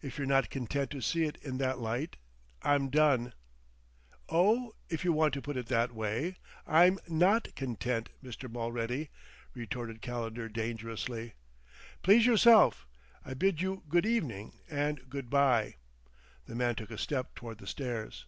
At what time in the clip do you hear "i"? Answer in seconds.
13.24-13.34